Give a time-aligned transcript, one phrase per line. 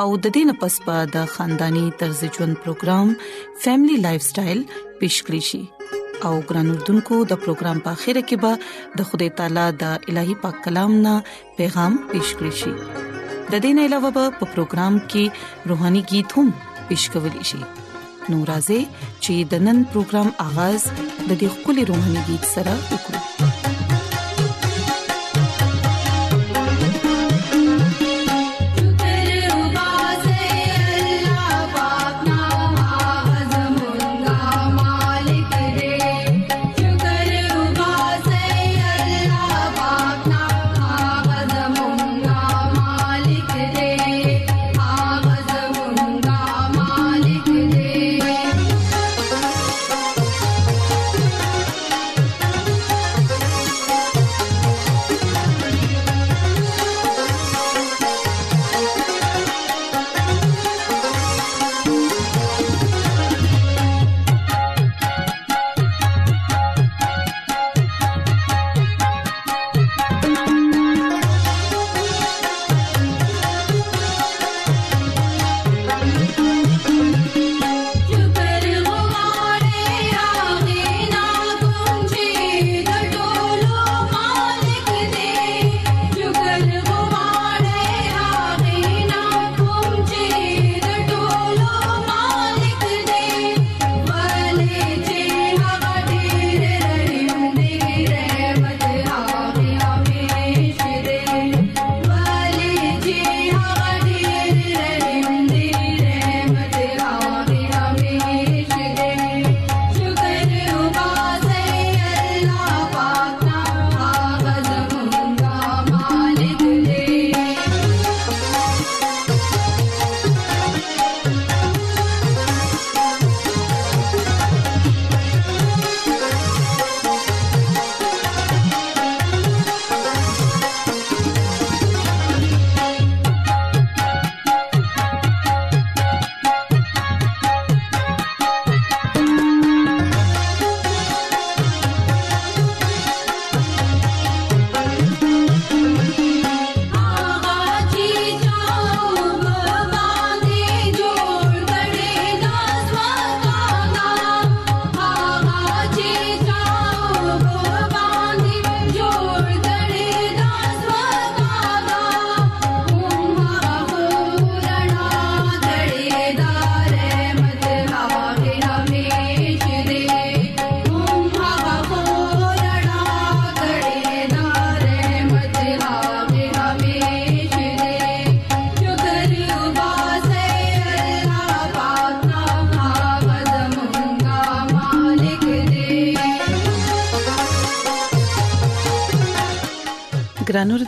[0.00, 3.08] او د دې نه پس پا د خاندانی طرز ژوند پروګرام
[3.64, 4.60] فیملی لایف سټایل
[5.00, 5.62] پیش کړی شي
[6.28, 8.52] او ګران اردوونکو د پروګرام په خیره کې به
[9.00, 11.14] د خدای تعالی د الهي پاک کلام نه
[11.60, 12.72] پیغام پیش کړی شي
[13.54, 15.24] د دین علاوه په پروګرام کې
[15.72, 16.48] روهاني गीत هم
[16.92, 18.86] پیش کول شي نورازې
[19.24, 23.17] چې د نن پروګرام اغاز د دې خولي روحاني गीत سره وکړي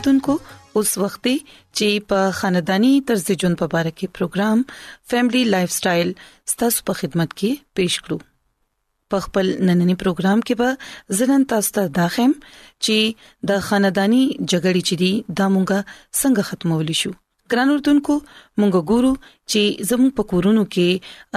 [0.01, 0.35] اوریدونکو
[0.77, 1.35] اوس وختي
[1.77, 4.63] چې په خاندانی طرز ژوند په اړه کې پروګرام
[5.13, 6.09] فاميلي لایف سټایل
[6.53, 8.27] ستاسو په خدمت کې پیښ کړو
[9.13, 12.31] په خپل نننی پروګرام کې به زنن تاسو ته داخم
[12.85, 12.97] چې
[13.51, 14.21] د خاندانی
[14.51, 17.13] جګړې چې دي د مونږه څنګه ختمول شو
[17.53, 18.15] ګران اردوونکو
[18.59, 19.11] مونږ ګورو
[19.51, 19.61] چې
[19.91, 20.89] زموږ په کورونو کې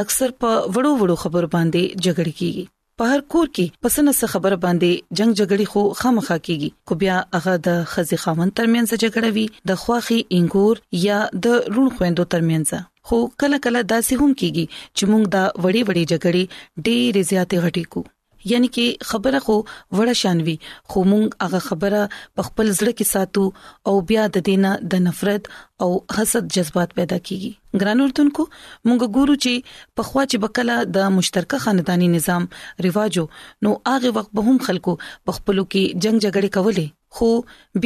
[0.05, 2.65] اکثر په وړو وړو خبر باندې جګړې کیږي
[3.01, 7.17] په هر کور کې پسنه څه خبره باندې جنگ جګړې خو خامخا کیږي خو بیا
[7.37, 10.77] هغه د خزي خاوند ترمنځ جګړه وي د خواخي انګور
[11.07, 11.47] یا د
[11.79, 12.69] رون خويندو ترمنځ
[13.11, 14.65] خو کله کله داسې هم کیږي
[14.97, 16.43] چې موږ دا وړي وړي جګړې
[16.87, 18.13] ډېرې زیاتې غټې کوو
[18.53, 19.55] یعنی کې خبره خو
[19.97, 20.55] وړه شانوي
[20.95, 22.01] خو مونږ هغه خبره
[22.39, 23.45] په خپل زړه کې ساتو
[23.93, 25.43] او بیا د دینه د نفرت
[25.83, 28.43] او حسد جذبات پیدا کیږي ګران اردوونکو
[28.89, 32.45] موږ ګورو چې په خوا چې بکلا د مشترکه خاندانی نظام
[32.87, 33.25] ریواجو
[33.69, 34.93] نو هغه وخت به هم خلکو
[35.25, 36.87] په خپلو کې جنگ جګړه کولې
[37.17, 37.31] خو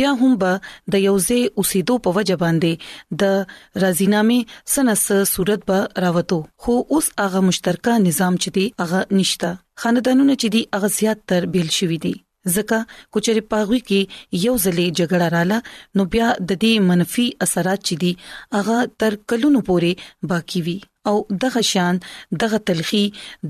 [0.01, 0.53] بیا هم به
[0.93, 4.39] د یوځې اوسېدو په وجه باندې د رازینامه
[4.77, 5.03] سنس
[5.35, 9.51] صورت به راوتو خو اوس هغه مشترکه نظام چې دی هغه نشتا
[9.83, 12.15] خاندانونه چې دی هغه زیات تر بیل شوې دي
[12.55, 12.79] ځکه
[13.13, 14.01] کوچري پاغوي کې
[14.47, 15.59] یو ځلې جګړه رااله
[15.97, 18.13] نو بیا د دې منفي اثرات چي دي
[18.57, 19.93] هغه تر کلونو پورې
[20.31, 22.01] باقی وي او دغه شان
[22.41, 23.05] دغه تلخی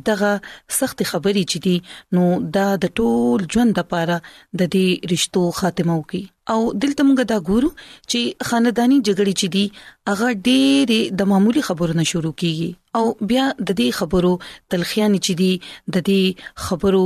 [0.08, 0.32] دغه
[0.78, 1.76] سخت خبرې چې دي
[2.18, 2.24] نو
[2.56, 4.16] دا د ټول ژوند لپاره
[4.60, 6.22] د دې رشتو خاتمه وکي
[6.54, 7.70] او دلته موږ دا ګورو
[8.10, 9.64] چې خاندانی جګړې چې دي
[10.10, 14.32] هغه ډېرې د معمولی خبرو نه شروع کیږي او بیا د دې خبرو
[14.74, 15.52] تلخیان چې دي
[15.96, 16.22] د دې
[16.66, 17.04] خبرو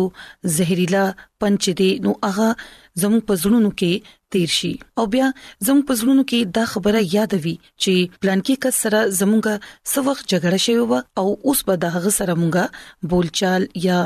[0.58, 1.04] زهريلا
[1.44, 2.48] پنچ دي نو هغه
[3.02, 3.92] زموږ په زړونو کې
[4.34, 5.26] تیر شي او بیا
[5.66, 7.94] زموږ په زړونو کې دا خبره یاد وي چې
[8.24, 9.54] پلان کې کس سره زموږه
[9.92, 12.64] سو وخت جګړه شوی و او اوس به دا غ سره مونږه
[13.12, 13.98] بولچال یا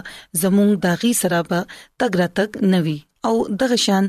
[0.44, 1.60] زموږ داغي سره به
[2.00, 4.04] تګ را تک نوي او دغه شان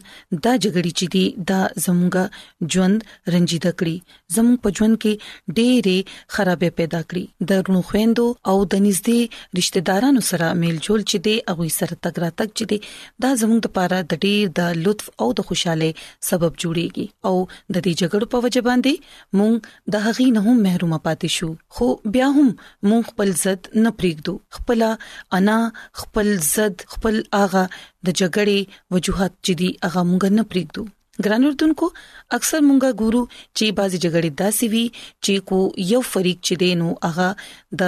[0.45, 2.15] دا جګړې چې دي دا زموږ
[2.73, 2.97] ژوند
[3.33, 3.97] رنجیده کړي
[4.35, 5.13] زموږ په ژوند کې
[5.57, 5.99] ډېرې
[6.35, 9.19] خرابې پیدا کړي د رونو خويندو او د نږدې
[9.59, 12.77] رشتہدارانو سره میل جول چې دي او سره تګرا تک چې دي
[13.25, 15.91] دا زموږ لپاره د ډېر د لطف او د خوشاله
[16.29, 17.35] سبب جوړيږي او
[17.73, 18.93] د دې جګړو په وجه باندې
[19.39, 19.55] مونږ
[19.97, 22.47] د هغې نه هم محروم پاتې شو خو بیا هم
[22.89, 24.79] مونږ خپل زد نه پرېږدو خپل
[25.37, 25.57] انا
[26.01, 27.63] خپل زد خپل اغه
[28.05, 28.59] د جګړې
[28.95, 30.83] وجوهات چې دي هغه مونږ نه پریږدو
[31.25, 31.85] ګرانوردونکو
[32.37, 33.23] اکثر مونږه ګورو
[33.57, 34.85] چې بازي جګړې داسې وي
[35.23, 35.57] چې کو
[35.93, 37.29] یو فریق چې دینو هغه
[37.79, 37.81] د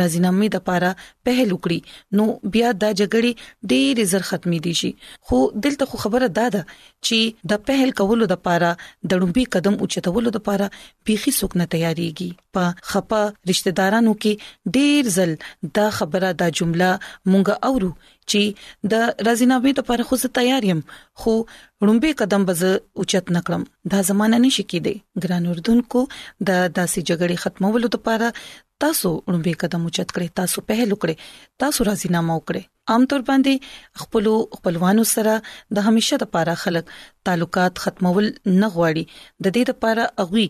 [0.00, 0.90] رازینامې د پاره
[1.28, 1.80] پهل وکړي
[2.20, 2.24] نو
[2.56, 3.32] بیا دا جګړې
[3.72, 4.90] ډېر زر ختمې دي شي
[5.28, 6.62] خو دلته خو خبره ده دا
[7.06, 7.18] چې
[7.52, 8.70] د پهل کولو د پاره
[9.12, 10.66] د لومبي قدم اوچتولو د پاره
[11.10, 13.22] بيخي څوک نه تیاریږي په خپه
[13.52, 15.32] رشتہدارانو کې ډېر زل
[15.80, 16.90] دا خبره دا جمله
[17.30, 17.90] مونږه اورو
[18.32, 18.42] چې
[18.92, 18.94] د
[19.28, 20.80] رازینابې د پر خو تیار يم
[21.22, 21.34] خو
[21.86, 22.62] رومبه قدم بز
[22.98, 23.62] اوچت نکړم
[23.94, 24.94] دا زمانہ نشي کېده
[25.26, 28.34] ګران اردن کو د داسې جګړې ختمولو لپاره
[28.86, 31.16] تاسو رومبه قدم اوچت کړئ تاسو په لوکړئ
[31.64, 35.32] تاسو رازینامه وکړئ عام تور باندې خپل خپلوانو سره
[35.76, 36.88] د همیشه لپاره خلک
[37.28, 39.04] تعلقات ختمول نه غواړي
[39.46, 40.46] د دې لپاره اغوي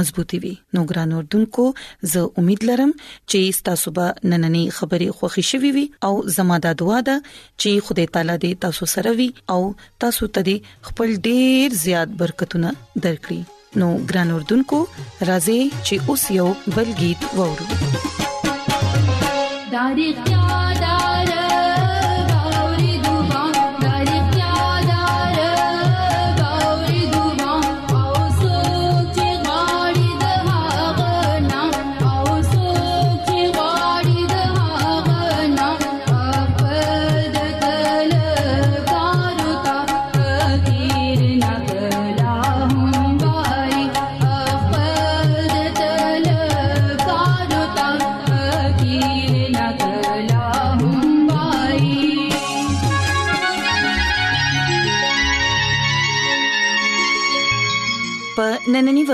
[0.09, 1.65] مضبوطی وي نو ګران اردوونکو
[2.13, 3.39] زه امید لرم چې
[3.69, 7.17] تاسو به نننې خبرې خوښی شوي وي او زموږه دعا ده
[7.61, 9.61] چې خدای تعالی دې تاسو سره وي او
[10.05, 10.57] تاسو ته دې
[10.89, 12.73] خپل ډیر زیات برکتونه
[13.05, 13.41] درکړي
[13.83, 14.81] نو ګران اردوونکو
[15.31, 17.65] راځي چې اوس یو بلګیت وورو
[19.77, 20.09] داري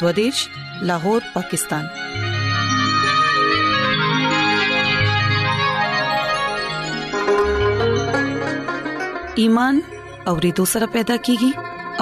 [0.00, 0.38] دوادش
[0.88, 1.84] لاهور پاکستان
[9.42, 9.74] ایمان
[10.32, 11.50] اورېدو سره پیدا کیږي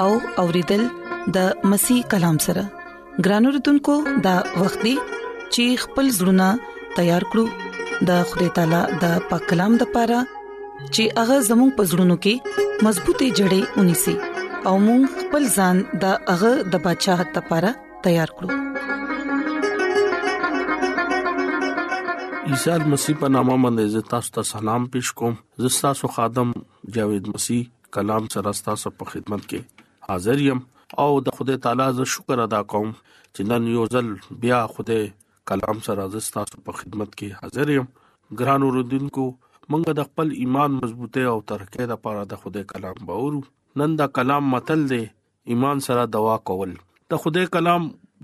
[0.05, 0.11] او
[0.45, 0.83] اورېدل
[1.39, 2.63] د مسیح کلام سره
[3.29, 3.97] ګرانو رتونکو
[4.29, 4.95] د وختي
[5.55, 6.49] چیخ پل زړونه
[6.99, 7.47] تیار کړو
[8.11, 13.81] د خوري تعالی د پاک کلام د پاره چې هغه زموږ پزړونو کې مضبوطې جړې
[13.81, 14.17] ونی سي
[14.71, 17.71] او موږ خپل ځان د هغه د بچاغت لپاره
[18.04, 18.50] تیار کړو
[22.50, 25.33] عیسی مسیح په نامه باندې تاسو ته سلام پېښ کوم
[25.64, 26.52] زه تاسو خادم
[26.97, 27.62] جاوید مسیح
[27.97, 30.61] کلام سره تاسو په خدمت کې حاضر یم
[31.04, 34.11] او د خدای تعالی ز شکر ادا کوم چې نن یو ځل
[34.45, 35.00] بیا خدای
[35.52, 37.90] کلام سره تاسو په خدمت کې حاضر یم
[38.40, 43.42] ګران اوردونکو منګه د خپل ایمان مضبوطه او ترقې لپاره د خدای کلام باورو
[43.79, 45.02] نن دا کلام متل دی
[45.52, 46.71] ایمان سره دوا کول
[47.12, 47.83] د خدای کلام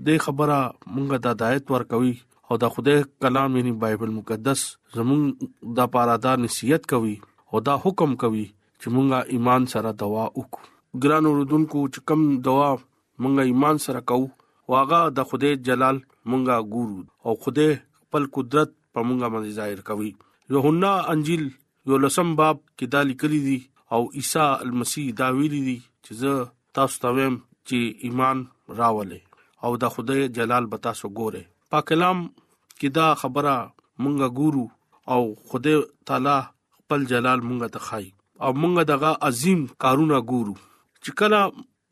[0.09, 0.57] د خبره
[0.93, 2.11] مونږه د ہدایت ور کوي
[2.47, 4.59] او د خدای کلام یعنی بایبل مقدس
[4.97, 5.23] زمون
[5.79, 7.15] د پاره دا نصیحت کوي
[7.51, 8.45] او دا حکم کوي
[8.81, 14.29] چې مونږه ایمان سره دوا وکړو ګران اوردونکو چې کم دوا مونږه ایمان سره کوو
[14.75, 20.13] واغه د خدای جلال مونږه ګورو او خدای خپل قدرت په مونږه باندې ظاهر کوي
[20.55, 21.47] یوهنا انجیل
[21.91, 23.59] یو لسم باب کې دا لیکلي دي
[23.95, 26.33] او عیسی المسیح دا ویلي دي چې زه
[26.79, 27.37] تاسو ته ویم
[27.69, 28.43] چې ایمان
[28.79, 29.21] راولې
[29.67, 31.41] او دا خدای جلال به تاسو ګوره
[31.75, 32.19] پاک کلام
[32.79, 33.53] کې دا خبره
[34.01, 34.65] مونږه ګورو
[35.13, 35.21] او
[35.53, 35.77] خدای
[36.11, 36.37] تعالی
[36.77, 38.05] خپل جلال مونږه ته خای
[38.43, 40.53] او مونږه دغه عظیم کارونه ګورو
[41.03, 41.41] چې کله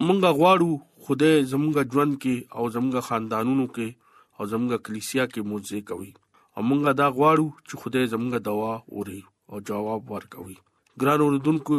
[0.08, 0.72] مونږه غواړو
[1.10, 3.90] خدای زمونږه ژوند کې او زمونږه خاندانونو کې
[4.38, 6.12] او زمونږه کلیسیا کې موځي کوي
[6.56, 10.58] او مونږه دا غواړو چې خدای زمونږه دوا اوري او جواب ورکوي
[11.02, 11.78] ګران اوردونکو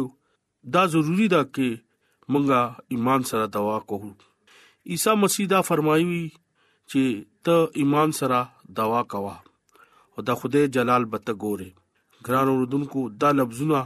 [0.73, 1.67] دا ضروری ده چې
[2.35, 4.11] مونږه ایمان سره دوا کوو
[4.93, 8.39] عیسی مسیح دا فرمایوي چې ته ایمان سره
[8.79, 9.35] دوا کوا
[10.15, 11.69] او دا خدای جلال بت ګوره
[12.27, 13.81] ګران اوردونکو دا لفظونه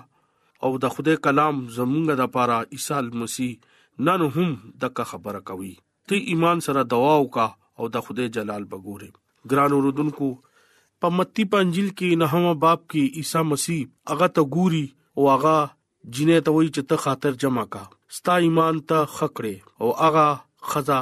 [0.68, 5.74] او دا خدای کلام زمونږه د پاره عیسی مسیح نن هم دغه خبره کوي
[6.12, 7.48] ته ایمان سره دوا وکا
[7.80, 9.10] او دا خدای جلال بګوره
[9.54, 10.30] ګران اوردونکو
[11.04, 14.86] په متی پنځل کې نهمه باب کې عیسی مسیح هغه ته ګوري
[15.18, 15.58] او هغه
[16.16, 17.82] جنې ته وایي چې ته خاطر جمع کا
[18.18, 20.26] ستا ایمان ته خکړې او هغه
[20.72, 21.00] خزا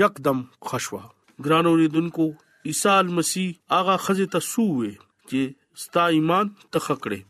[0.00, 0.38] یکدم
[0.70, 1.02] خشوا
[1.44, 2.26] ګرانو ریدونکو
[2.70, 4.92] عیسی مسیح هغه خزې ته سوې
[5.30, 5.40] چې
[5.86, 7.20] ستا ایمان ته خکړې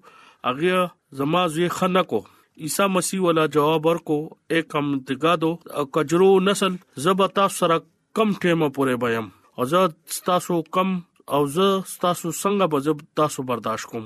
[0.48, 0.80] هغه
[1.22, 2.20] زما زوی خنکو
[2.68, 4.18] عیسی مسیح ولا جواب ورکو
[4.52, 5.52] یکم اعتقادو
[5.94, 6.74] کجرو نسل
[7.08, 7.78] زبتا سره
[8.16, 9.26] کم ټیمه پورې بیم
[9.58, 9.82] او زه
[10.30, 10.90] تاسو کم
[11.38, 11.68] او زه
[12.04, 14.06] تاسو څنګه به تاسو برداشت کوم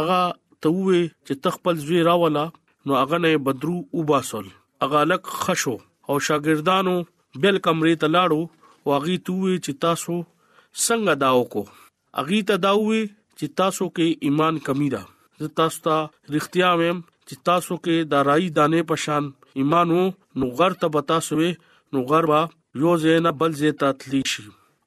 [0.00, 0.18] اغه
[0.62, 2.44] ته وې چې تخپل زوی راولا
[2.86, 4.46] نو اغه نه بدرو وباسل
[4.86, 5.74] اغه لک خشو
[6.08, 6.96] او شاګردانو
[7.42, 8.42] بل کمرې ته لاړو
[8.88, 10.16] واغې توې چې تاسو
[10.86, 11.64] څنګه دا وکړو
[12.22, 13.02] اغي ته دا وې
[13.38, 15.02] چې تاسو کې ایمان کمی ده
[15.42, 15.96] زه تاسو ته
[16.36, 16.98] رښتیا وایم
[17.28, 19.24] چې تاسو کې د راي دانه پشان
[19.62, 19.88] ایمان
[20.42, 21.50] نو غر ته بتا سوې
[21.94, 22.42] نو غر وا
[22.82, 24.44] یو زینا بل زیتا تلی شي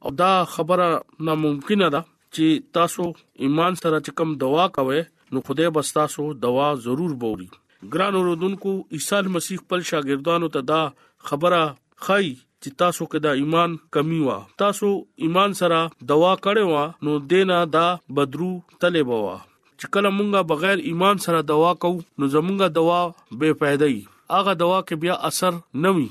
[0.07, 0.87] او دا خبره
[1.27, 2.01] ناممکنه ده
[2.35, 3.03] چې تاسو
[3.47, 5.01] ایمان سره چې کم دوا کوي
[5.35, 7.47] نو خدای بس تاسو دوا ضرور بوري
[7.93, 10.81] ګران اوردونکو عیسی مسیح خپل شاګردانو ته دا
[11.29, 11.61] خبره
[12.07, 14.87] خای چې تاسو کې د ایمان کمی وا تاسو
[15.25, 15.79] ایمان سره
[16.11, 17.83] دوا کړې وا نو دینا دا
[18.19, 18.49] بدرو
[18.85, 19.35] طلب وا
[19.79, 22.99] چې کله مونږه بغیر ایمان سره دوا کوو نو زمونږه دوا
[23.43, 23.99] بے فائدہ ای
[24.39, 26.07] اغه دوا کې بیا اثر نوي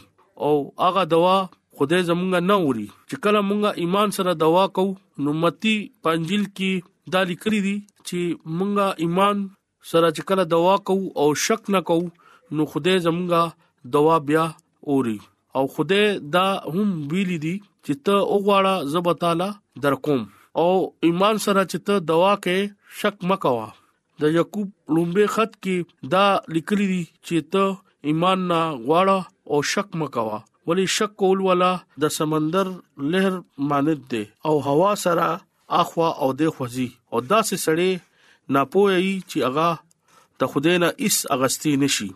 [0.49, 0.53] او
[0.91, 1.35] اغه دوا
[1.81, 4.95] خدای زمونږه نه وري چې کله مونږه ایمان سره دوا کوو
[5.27, 5.75] نو متی
[6.09, 9.45] پنځل کې دا لیکري دي چې مونږه ایمان
[9.95, 12.09] سره چې کله دوا کوو او شک نه کوو
[12.59, 14.51] نو خدای زمونږه دوا بیا
[14.95, 15.19] اوري
[15.59, 19.51] او خدای دا هم ویل دي چې ته وګواړه زب تعالی
[19.85, 20.21] درکوم
[20.61, 20.69] او
[21.07, 22.59] ایمان سره چې ته دوا کې
[23.03, 23.67] شک مکوا
[24.23, 25.77] د یعقوب لومبه خط کې
[26.15, 26.25] دا
[26.57, 27.65] لیکلي دي چې ته
[28.11, 30.39] ایمان نه غواړه او شک مکوا
[30.69, 31.71] ولی شک کول ولا
[32.05, 32.67] د سمندر
[33.15, 33.35] لهر
[33.73, 35.29] مانند دي او هوا سره
[35.83, 37.91] اخوا او د خوځي او دا سه سړې
[38.57, 39.71] ناپوهي چې اغا
[40.41, 42.09] ته خدای نه اس اغستی نشي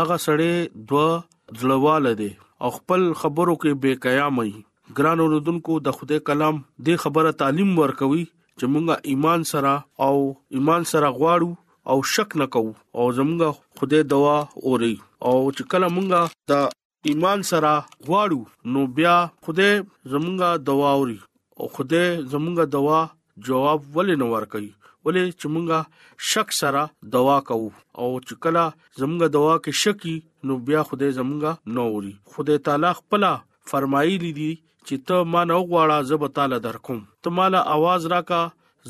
[0.00, 0.54] اغا سړې
[0.88, 1.08] دوا
[1.60, 4.50] ځلواله دي او خپل خبرو کې بے قیامي
[4.98, 8.24] ګران اوردونکو د خدای کلام د خبره تعلیم ورکوي
[8.58, 9.72] چې مونږه ایمان سره
[10.06, 10.14] او
[10.58, 11.50] ایمان سره غواړو
[11.92, 14.94] او شک نه کوو او زمونږه خدای دوا اوري
[15.26, 16.22] او چې کله مونږه
[16.54, 17.72] د ایمان سره
[18.08, 18.40] غواړو
[18.76, 19.16] نو بیا
[19.48, 19.70] خدای
[20.12, 21.18] زمونږه دوا اوري
[21.58, 23.00] او خدای زمونږه دوا
[23.50, 24.72] جواب ولې نه ورکوي
[25.06, 25.78] ولې چې مونږه
[26.30, 26.82] شک سره
[27.16, 27.68] دوا کوو
[28.00, 28.62] او چې کله
[29.00, 30.14] زمونږه دوا کې شکی
[30.46, 33.26] نو بیا خدای زمونږه نوري خدای تعالی خپل
[33.72, 38.40] فرمایلی دي چې ته ما نه غواړه زب تعالی درکوم ته مالا आवाज راکا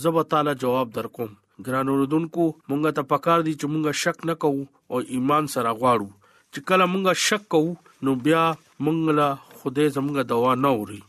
[0.06, 1.34] زب تعالی جواب درکوم
[1.66, 6.08] ګران اوردونکو مونږه ته پکار دي چې مونږه شک نه کوو او ایمان سره غواړو
[6.52, 7.76] چې کله مونږه شک کوو
[8.08, 8.44] نو بیا
[8.84, 9.28] مونږ له
[9.60, 11.00] خدای زمونږه دوا نوري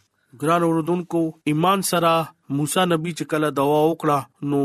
[0.44, 2.12] ګران اوردونکو ایمان سره
[2.58, 4.62] موسی نبی چې کله دوا وکړه نو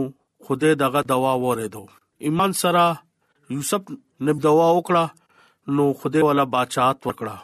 [0.46, 1.82] خدای دغه دوا ورېدو
[2.26, 2.84] ایمان سره
[3.56, 3.82] یوسف
[4.28, 5.04] نب دوا وکړه
[5.78, 7.36] نو خدای والا بچات وکړه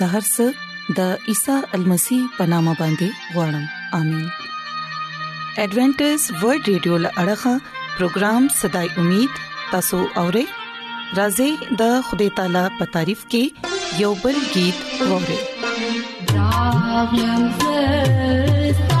[0.00, 0.36] د هرڅ
[0.98, 3.64] د عیسی المسی پنامه باندې وړم
[3.98, 4.26] امين
[5.64, 7.52] ایڈونچر ورلد رادیو لړغا
[7.96, 9.32] پروگرام صداي امید
[9.74, 10.46] تاسو اورئ
[11.20, 11.50] راځي
[11.82, 15.40] د خدای تعالی په تعریف کې یو بل गीत اورئ
[16.32, 19.00] دا یم زه